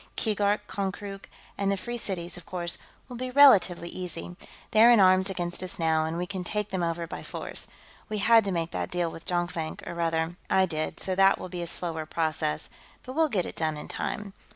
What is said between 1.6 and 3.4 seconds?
the Free Cities, of course, will be